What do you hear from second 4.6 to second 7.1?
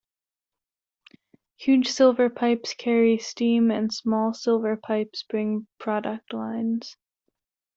pipes bring product lines.